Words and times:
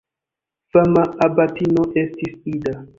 Fama 0.71 1.03
abatino 1.25 1.87
estis 2.05 2.35
Ida. 2.57 2.73